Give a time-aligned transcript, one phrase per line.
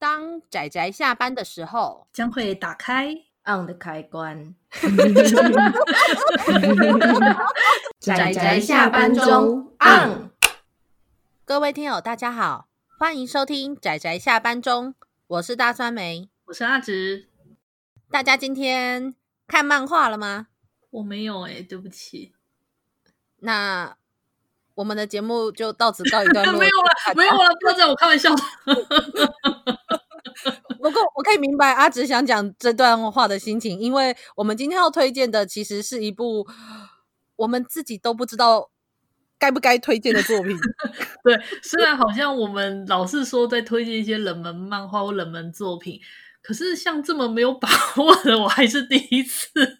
[0.00, 3.12] 当仔仔下班的时候，将会打开
[3.44, 4.54] on 的开关。
[7.98, 10.30] 仔仔下班中 on。
[11.44, 14.94] 各位听友，大家好，欢迎收听仔仔下班中，
[15.26, 17.28] 我是大酸梅，我是阿直。
[18.08, 19.16] 大家今天
[19.48, 20.46] 看漫画了吗？
[20.90, 22.34] 我没有哎、欸，对不起。
[23.40, 23.96] 那
[24.76, 26.52] 我们的节目就到此告一段落。
[26.56, 28.38] 没有了，没有了，不要再我开玩笑了。
[30.88, 36.46] 不过我可以明白阿直想讲这段话的心情，因为我们今天要推荐的其实是一部
[37.36, 38.70] 我们自己都不知道
[39.38, 40.56] 该不该推荐的作品。
[41.22, 46.00] 对，虽然好像我们老是说在推荐一些冷门漫画或冷门作品，
[46.42, 49.50] 可是像这么没有把握的，我还是第一次。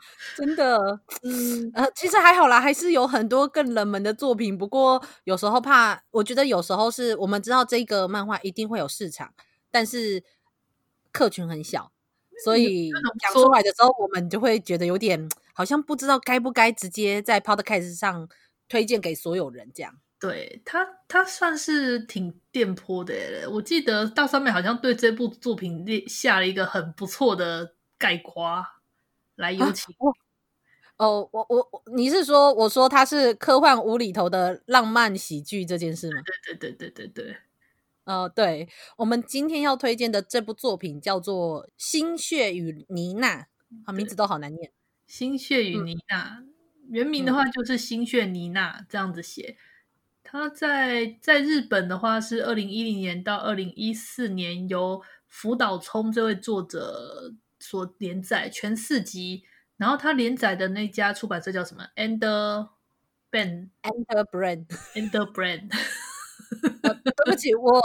[0.36, 0.78] 真的，
[1.22, 4.56] 嗯呃，其实还好啦，还是有很多更冷门的作品。
[4.56, 9.34] 不过有时候怕，我觉得有时候是我们知道这个漫画一定会有市场。
[9.70, 10.22] 但是
[11.12, 11.92] 客群很小，
[12.44, 18.28] 所以讲出来的时候，我们就会觉得有点好像不知道该不该直接在 Podcast 上
[18.68, 19.98] 推荐给所有人这样。
[20.18, 23.14] 对他，他算是挺电波的。
[23.50, 28.64] 我记得大上面好像对这部作品下了一个很不错的概括。
[29.36, 29.94] 来有请。
[30.98, 36.20] 哦、我我，你是说我说他是科幻无厘头的浪漫喜剧这件事吗？
[36.44, 37.36] 对对对对对对。
[38.04, 43.42] 呃，对，我们今天要推荐的这部作品叫做《心血与妮娜》，
[43.86, 44.72] 好，名字都好难念。
[45.06, 46.54] 心血与妮娜，嗯、
[46.88, 49.56] 原名的话就是心血妮娜这样子写。
[50.22, 59.44] 它在在日本的话是二零一零年到二零一四年由福岛聪这位作者所连载，全四集。
[59.76, 62.68] 然后他连载的那家出版社叫什么？Ender
[63.30, 65.70] Ben，Ender Brand，Ender Brand。
[66.82, 67.82] 呃、对不起，我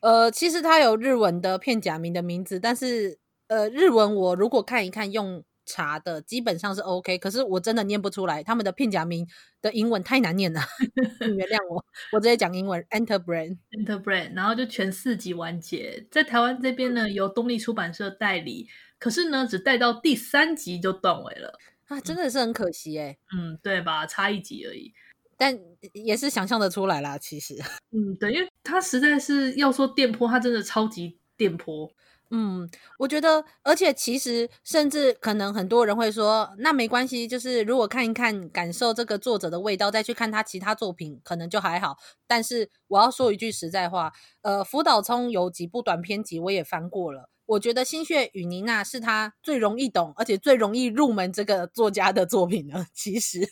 [0.00, 7.18] 呃，其实它有日文的片假名的名字，但是呃，日文我如果看一看用查的，基本上是 OK。
[7.18, 9.26] 可是我真的念不出来，他们的片假名
[9.60, 10.60] 的英文太难念了，
[11.20, 24.06] 请原谅我，我直接讲英文，Enter Brand，Enter Brand，然后就全四集完结，在台湾这边呢由东立出版社代理，可是呢只带到第三集就断尾了啊，真的是很可惜哎，嗯，对吧？
[24.06, 24.92] 差一集而已。
[25.38, 25.58] 但
[25.94, 27.54] 也是想象的出来啦，其实，
[27.92, 31.90] 嗯，对，因为他实在是要说电波，他真的超级电波。
[32.30, 32.68] 嗯，
[32.98, 41.96] 我觉得，而且其实，甚至可能很多人会说，那没关系，就是如果看一看，感受这个作者的味道，再去看他其他作品，可能就还好。
[42.26, 44.12] 但是我要说一句实在话，
[44.42, 52.88] 呃，福岛聪有几部短篇集我也翻过了，我觉得《心血与妮娜》是他最容易懂，而且最容易入门这个作家的作品呢。
[52.92, 53.48] 其实。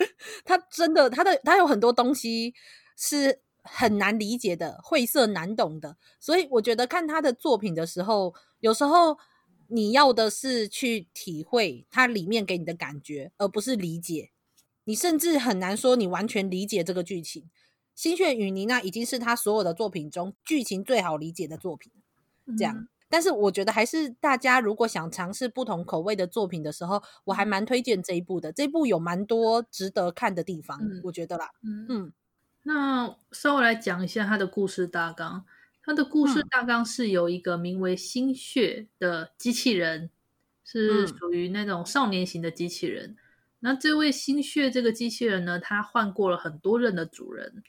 [0.44, 2.54] 他真的，他的他有很多东西
[2.96, 5.96] 是很难理解的，晦涩难懂的。
[6.18, 9.18] 所以我觉得看他的作品的时候，有时候
[9.68, 14.30] 你要的是去体会他里面给你的感觉，而不是理解。
[14.84, 17.42] 你甚至很难说你完全理解这个剧情。
[17.94, 21.92] 《心血与妮娜》已经是他所有的作品中剧情最好理解的作品，
[22.56, 22.74] 这样。
[22.76, 28.52] 嗯但是我觉得还是大家如果想尝试不同口味的作品的时候，我还蛮推荐这一部的。
[28.52, 31.50] 这一部有蛮多值得看的地方，嗯、我觉得啦。
[31.64, 32.12] 嗯嗯，
[32.62, 35.44] 那稍微来讲一下它的故事大纲。
[35.82, 40.10] 它的故事大纲是有一个名为心血的机器人，嗯、
[40.64, 43.10] 是属于那种少年型的机器人。
[43.10, 43.16] 嗯、
[43.58, 47.64] 那这位心血这个机器人呢，它换过了很多任的主人，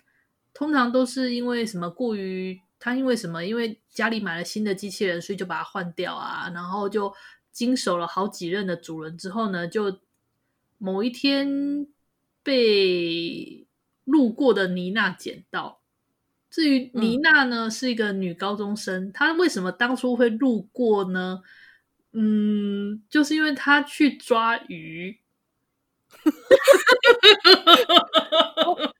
[0.54, 2.62] 通常都是因为什么过于。
[2.84, 3.46] 他因为什么？
[3.46, 6.50] 因为家里买了新的机器人，所以就把它换掉啊。
[6.52, 7.14] 然后就
[7.52, 10.00] 经手了好几任的主人之后呢，就
[10.80, 11.86] 某一天
[12.42, 13.68] 被
[14.04, 15.80] 路过的妮娜捡到。
[16.50, 19.12] 至于妮娜呢，嗯、是一个女高中生。
[19.14, 21.44] 她为什么当初会路过呢？
[22.14, 25.20] 嗯，就是因为她去抓鱼。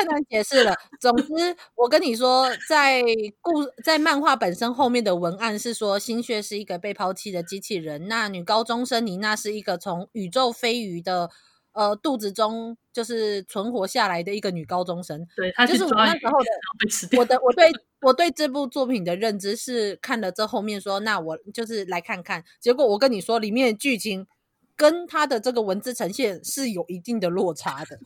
[0.00, 0.74] 这太难解释了。
[1.00, 3.02] 总之，我跟你说，在
[3.40, 8.08] 故在漫画本身后面的文案是说，心血是一个被抛弃的机器人。
[8.08, 11.30] 那女高中生妮娜是一个从宇宙飞鱼的
[11.72, 15.26] 呃肚子中就是存活下来的一个女高中生。
[15.36, 17.70] 对，她就是我那时候的我的我对
[18.02, 22.44] 我对这部作品的认知是看了这后面说，那我就是来看看。
[22.58, 24.26] 结果我跟你说，里面剧情。
[24.76, 27.98] 跟他的这个文字呈现是有一定的落差的，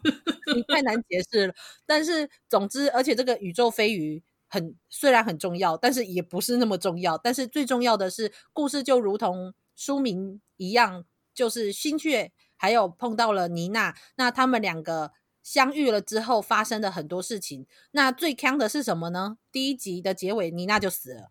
[0.54, 1.54] 你太难解释了。
[1.86, 7.16] 但是总之，而且这个宇宙飞鱼很虽然很重要，但是也不是那么重要。
[7.18, 11.04] 但是最重要的是，故事就如同书名一样，
[11.34, 15.12] 就是心血还有碰到了妮娜，那他们两个
[15.42, 17.66] 相遇了之后发生的很多事情。
[17.92, 19.38] 那最坑的是什么呢？
[19.50, 21.30] 第一集的结尾，妮娜就死了。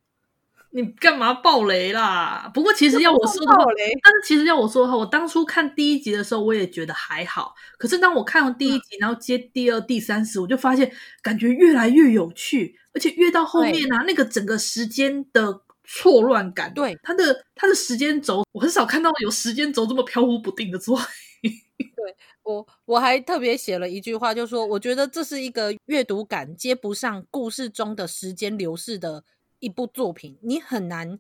[0.74, 2.50] 你干嘛爆雷啦？
[2.54, 3.66] 不过其实要我说的话，
[4.02, 7.54] 但是其实要我说的话，我当初看第一集的时候，我也觉得还好。
[7.78, 10.90] 可是当我看完第一集，嗯、然后接第二、第三十，我就发现
[11.22, 20.98] 感觉越来越有趣，而且越到后面啊，那个整个时间的错乱感，对它的它的时间轴，我很少看到有时间轴这么飘忽不定的作
[21.42, 21.52] 品。
[21.96, 29.26] 对我我还特别写了一句话，就是说我觉得这是一个阅读感接不上故事中的时间流逝的。
[29.62, 31.18] 一部作品，你很难，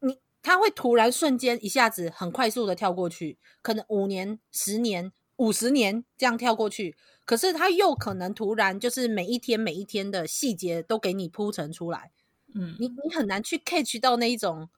[0.00, 6.96] 你他会突然瞬间一下子很快速的跳过去，可能五年、十年、五十年这样跳过去，
[7.26, 12.12] 可是他又可能突然就是每一天每一天的细节都给你铺陈出来，
[12.54, 14.70] 嗯，你你很难去 catch 到那一种，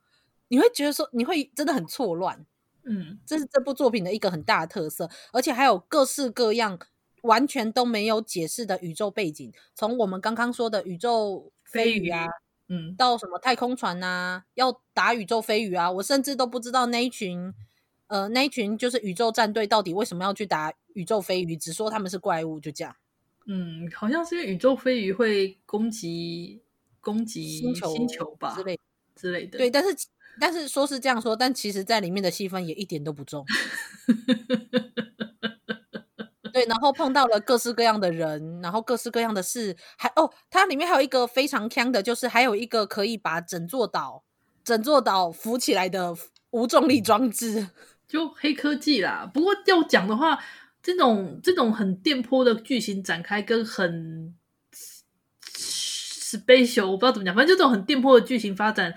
[0.49, 2.45] 你会觉得说你会真的很错乱，
[2.85, 6.79] 嗯，这是这部作品的一个很大的特色，而且还有各式各样
[7.23, 12.27] 完全都没有解释的宇宙背景，从我们刚刚说的宇宙飞鱼啊。
[12.69, 17.53] 嗯，到什么太空船啊，要打宇宙飞鱼啊，我甚至都不知道那一群，
[18.07, 22.97] 呃，那一群就是宇宙战队到底为什么要去打宇宙飞鱼，只说他们是怪物，就这样。
[23.47, 26.63] 嗯，好像是因为宇宙飞鱼会攻击
[27.01, 28.79] 攻击星球星球吧之类
[29.15, 29.59] 之类的。
[29.59, 30.07] 对，但是
[30.41, 33.45] 但是说是这样说，但其实在里面的戏份也一点都不重。
[36.65, 44.23] 对，然后碰到了各式各样的人，然后各式各样的事，还哦，它里面还有一个非常强的，就是还有一个可以把整座岛、
[44.65, 46.15] 整座岛浮起来的
[46.51, 47.69] 无重力装置，
[48.07, 49.31] 就黑科技啦。
[49.33, 50.39] 不过要讲的话，
[50.83, 54.35] 这种这种很电波的剧情展开跟很
[55.45, 58.95] special，我不知道怎么讲，反正就这种很电波的剧情发展，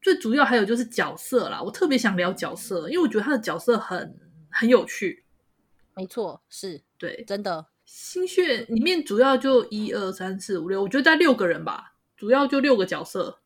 [0.00, 1.62] 最主要还有就是角色啦。
[1.62, 4.18] 我特别想聊角色，因为我觉得他的角色很
[4.50, 5.24] 很有趣。
[5.94, 6.82] 没错，是。
[7.02, 13.40] 对，真的，心血里面主要就一二三四五六，我觉得在六个人吧，主要就六个角色，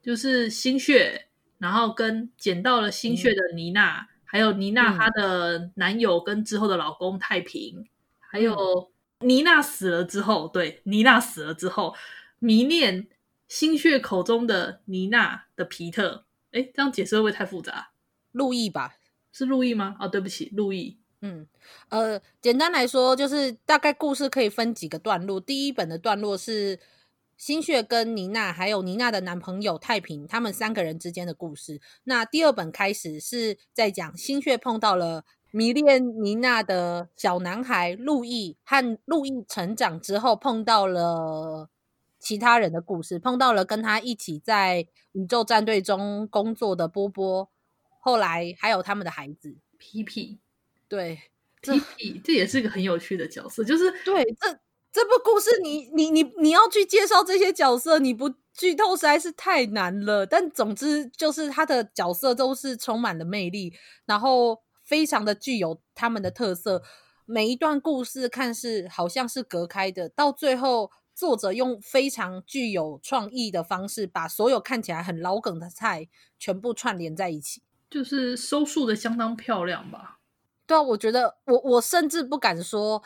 [0.00, 1.26] 就是心血，
[1.58, 7.86] 然后跟捡到了心血的妮娜，嗯、还有妮娜她的男友跟之后的老公太平，嗯、
[8.20, 11.96] 还有妮娜死了之后，对，妮娜死了之后，
[12.38, 13.08] 迷恋
[13.48, 17.90] 心血口中的妮娜的皮特，哎，这样解释会不会太复杂？
[18.30, 18.94] 路易吧，
[19.32, 19.96] 是路易吗？
[19.98, 20.98] 啊、哦，对不起，路易。
[21.26, 21.48] 嗯，
[21.88, 25.40] 呃，简单来说，就是大概故事可以分几个段落。
[25.40, 26.78] 第一本的段落是
[27.36, 31.80] 心血跟妮娜，还有妮娜的男朋友太平，他们三个人之间的故事。
[32.04, 41.68] 那第二本开始是在讲心血碰到了迷恋妮娜的小男孩路易，和路易成长之后碰到了
[42.20, 47.50] 其他人的故事，碰到了跟他一起在宇宙战队中工作的波波，
[48.00, 50.38] 后来还有他们的孩子皮皮。
[50.88, 51.20] 对，
[51.62, 51.72] 这
[52.22, 54.58] 这也是一个很有趣的角色，就是对这
[54.92, 60.24] 这部故事你，你你你你要去介绍这些角色，你不剧透实在是太难了。
[60.24, 63.74] 但总之就是他的角色都是充满了魅力，
[64.06, 66.82] 然后非常的具有他们的特色。
[67.26, 80.15] 每一段故事看似好像是隔开的，到最后作者用非常具有创意的方式，把所有看起来很老梗的菜全部串联在一起，就是收束的相当漂亮吧。
[80.66, 83.02] 对啊，我觉得我我甚至不敢说，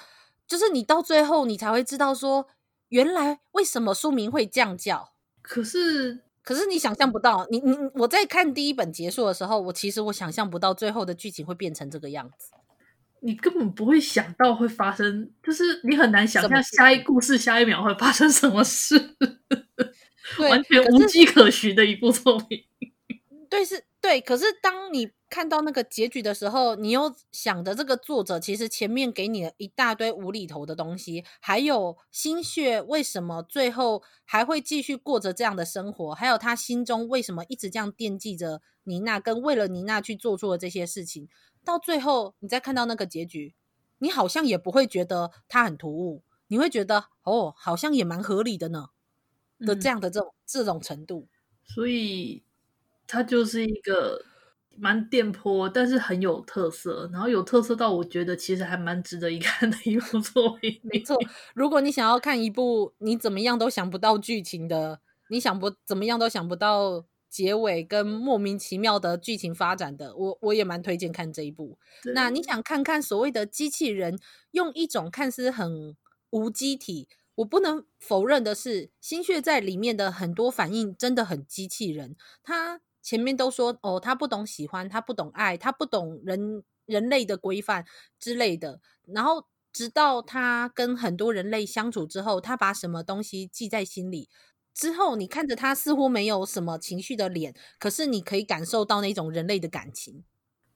[0.47, 2.49] 就是你到最后你才会知道说，
[2.89, 5.13] 原来为什么书名会这样叫。
[5.43, 12.51] 可是可是你想象不到，你你我在看第一本结束的时候，我其实我想象不到最后的剧情会变成这个样子。
[13.23, 18.97] 你根本不会想到会发生，就是你很难想象下一故事下一秒会发生什么事，
[20.41, 22.65] 完全无迹可寻的一部作品。
[23.51, 24.21] 对，是，对。
[24.21, 41.29] 可是当你看到那个结局的时候，你又想着这个作者其实前面给你了一大堆无厘头的东西，还有心血为什么最后还会继续过着这样的生活，还有他心中为什么一直这样惦记着妮娜，跟为了妮娜去做出了这些事情，
[41.65, 43.55] 到最后你再看到那个结局，
[43.99, 48.89] 你好像也不会觉得他很突兀，你会觉得哦，好像也蛮合理的呢，
[49.59, 51.29] 的这样的这种、嗯、这种程度，
[51.65, 52.43] 所以。
[53.11, 54.25] 它就是一个
[54.77, 60.81] 蛮电波，但是很有特色，然后有特色到我觉得其实还蛮值得一看的一部 作品。
[60.85, 61.19] 没错，
[61.53, 71.79] 如果你想要看一部你怎么样都想不到剧情的，你想不怎么样都想不到结尾跟莫名其妙的剧情发展的，我我也蛮推荐看这一部。
[72.15, 74.19] 那你想看看所谓的机器人
[74.53, 75.97] 用一种看似很
[76.31, 82.15] 无机体，我不能否认的是，心血在里面的很多反应真的很机器人，
[82.45, 82.81] 它。
[83.11, 87.85] 前面都说哦，他不懂喜欢，他不懂爱，他不懂人人类的规范
[88.21, 88.81] 之类的。
[89.05, 94.29] 然后直到他跟很多人类相处之后，他把什么东西记在心里
[94.73, 100.23] 之后，你看着他似乎没有什么情绪的脸，可是你可以感受到那种人类的感情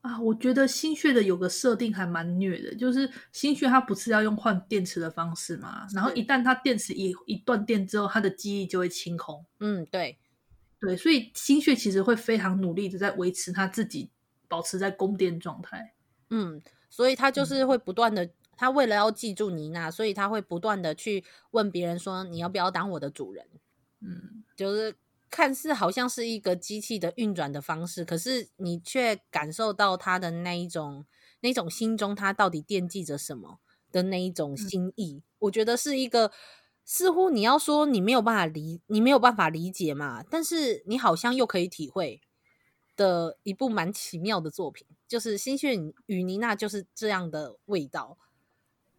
[0.01, 0.21] 啊。
[0.21, 9.47] 我觉得心血的有个设定还蛮虐的，就是心血它不是要用换电池的方式嘛，然后一旦它电池一一断电之后，它的记忆就会清空。
[9.61, 10.19] 嗯，对，
[10.85, 14.11] 对，所以心血其实会非常努力的在维持他自己
[14.49, 15.95] 保持在供电状态。
[16.31, 16.61] 嗯，
[16.91, 18.25] 所以他就是会不断的。
[18.25, 23.45] 嗯他为了要记住妮娜，所以他会不断的去问别人说：“你要不要当我的主人？”
[23.99, 24.95] 嗯，就是
[25.29, 31.05] 看似好像是一个机器的运转的方式，可是你却感受到他的那一种、
[31.41, 33.59] 那种心中他到底惦记着什么
[33.91, 35.15] 的那一种心意。
[35.15, 36.31] 嗯，我觉得是一个
[36.85, 42.21] 似乎你要说你没有办法理，你没有办法理解嘛，但是你好像又可以体会
[42.97, 45.75] 的一部蛮奇妙的作品，就是《心血
[46.07, 48.19] 与妮娜》就是这样的味道。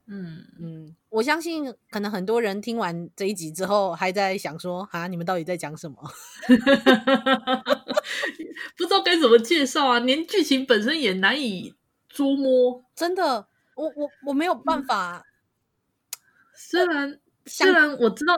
[0.07, 5.97] 嗯嗯，我相信可能很多人听完这一集之后，还在想说：“啊，你们到底在讲什么？”
[8.77, 11.73] 不知道该怎么介绍啊，连剧情本身也难以
[12.07, 12.85] 捉摸。
[12.93, 15.17] 真的，我我我没有办法。
[15.17, 15.25] 嗯、
[16.55, 18.35] 虽然虽然我知道，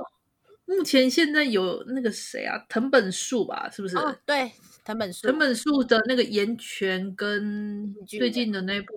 [0.66, 3.98] 目前现在有那个谁啊，藤本树吧，是不是？
[3.98, 4.52] 哦、对，
[4.84, 8.94] 藤本树，藤本树的那个岩泉跟最近的那部。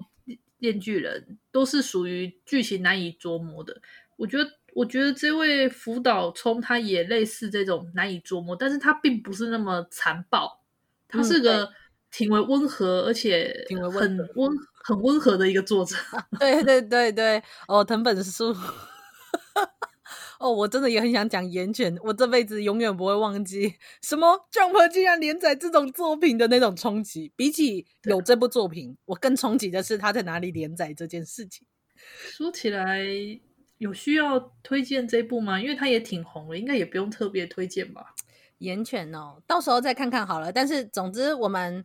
[0.60, 3.80] 电锯人都是属于剧情难以捉摸的，
[4.18, 10.60] 我觉得，我觉得这位福岛聪他也类似这种难以捉摸，但是他并不是那么残暴，
[11.08, 11.72] 他是个
[12.10, 13.64] 挺为温和，而且
[13.98, 15.96] 很温很温和的一个作者。
[16.38, 18.54] 对对对对，哦，藤本树。
[20.40, 27.30] 哦，我真的也很想讲《岩犬》，我这辈子永远不会忘记什么 Jump 竟然连载这种作品的那种冲击。
[27.36, 31.66] 比起有这部作品，我更冲击的是他在哪里连载这件事情。
[31.94, 33.04] 说起来，
[33.76, 35.60] 有需要推荐这部吗？
[35.60, 38.14] 因为它也挺红了，应该也不用特别推荐吧。
[38.56, 40.50] 《岩犬》哦，到时候再看看好了。
[40.50, 41.84] 但是总之，我们。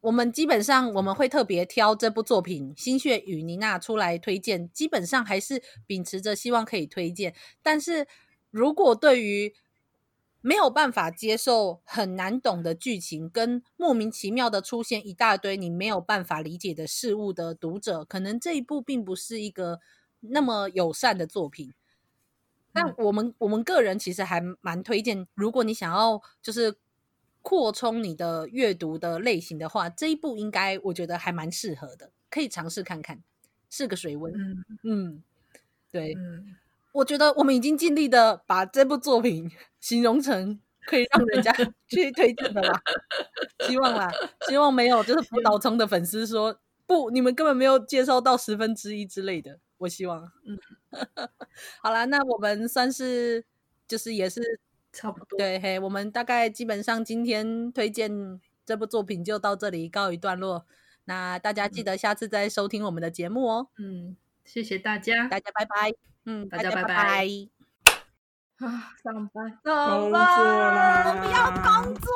[0.00, 7.34] 我们基本上我们会特别挑这部作品《心血与妮娜》出来推荐，基本上还是秉持着希望可以推荐。
[7.62, 8.06] 但是
[8.50, 9.54] 如果对于
[10.40, 19.80] 没有办法接受很难懂的剧情跟莫名其妙的出现一大堆你没有办法理解的事物的读者，可能这一部并不是一个
[20.20, 21.74] 那么友善的作品。
[22.72, 26.78] 但我们我们个人其实还蛮推荐，如果你想要就是。
[27.42, 33.22] 扩充你的阅读的类型的话，这一部应该我觉得还蛮适合的，可以尝试看看，
[33.70, 34.32] 是个水温。
[34.34, 35.22] 嗯嗯，
[35.90, 36.56] 对，嗯，
[36.92, 41.50] 我觉得我们已经尽力的把这部作品 形容成可以让人家
[41.88, 42.82] 去推荐的啦，
[43.66, 44.10] 希望啦，
[44.48, 50.30] 希望没有就是福岛聪的粉丝说不，你们根本没有介绍到十分之一之类的，我希望。
[50.44, 50.58] 嗯，
[51.82, 53.44] 好啦，那我们算是
[53.88, 54.60] 就是也是。
[54.92, 60.66] 差不多对嘿，我们大概基本上今天推荐这部作品就到这里告一段落。
[61.04, 63.68] 那大家记得下次再收听我们的节目哦。
[63.78, 65.92] 嗯，谢谢大家，大家拜拜。
[66.24, 67.26] 嗯，大家拜拜。
[68.58, 71.14] 啊，上班，工作啦！
[71.14, 72.12] 不要工作，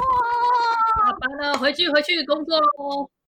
[0.96, 3.10] 下班了，回去回去工作喽。